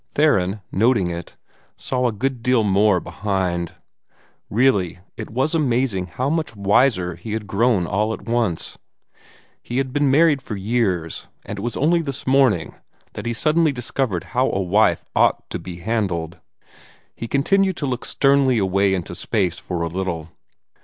Theron, 0.15 0.61
noting 0.71 1.11
it, 1.11 1.35
saw 1.77 2.07
a 2.07 2.11
good 2.11 2.41
deal 2.41 2.63
more 2.63 2.99
behind. 2.99 3.75
Really, 4.49 4.97
it 5.15 5.29
was 5.29 5.53
amazing 5.53 6.07
how 6.07 6.27
much 6.27 6.55
wiser 6.55 7.13
he 7.13 7.33
had 7.33 7.45
grown 7.45 7.85
all 7.85 8.11
at 8.11 8.23
once. 8.23 8.79
He 9.61 9.77
had 9.77 9.93
been 9.93 10.09
married 10.09 10.41
for 10.41 10.55
years, 10.55 11.27
and 11.45 11.59
it 11.59 11.61
was 11.61 11.77
only 11.77 12.01
this 12.01 12.25
morning 12.25 12.73
that 13.13 13.27
he 13.27 13.33
suddenly 13.33 13.71
discovered 13.71 14.23
how 14.33 14.49
a 14.49 14.59
wife 14.59 15.05
ought 15.15 15.47
to 15.51 15.59
be 15.59 15.81
handled. 15.81 16.39
He 17.15 17.27
continued 17.27 17.77
to 17.77 17.85
look 17.85 18.03
sternly 18.03 18.57
away 18.57 18.95
into 18.95 19.13
space 19.13 19.59
for 19.59 19.83
a 19.83 19.87
little. 19.87 20.29